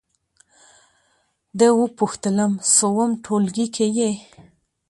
ده 1.57 1.67
وپوښتلم: 1.79 2.51
څووم 2.75 3.11
ټولګي 3.23 3.65
کې 3.75 3.85
یې؟ 3.97 4.11